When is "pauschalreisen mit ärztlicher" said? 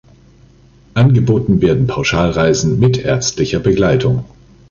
1.85-3.59